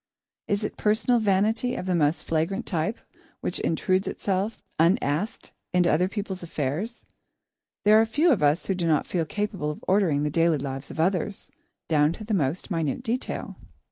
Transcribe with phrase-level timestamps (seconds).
[0.49, 2.97] [Sidenote: Personal Vanity] It is personal vanity of the most flagrant type
[3.41, 7.05] which intrudes itself, unasked, into other people's affairs.
[7.85, 10.89] There are few of us who do not feel capable of ordering the daily lives
[10.89, 11.51] of others,
[11.87, 13.57] down to the most minute detail.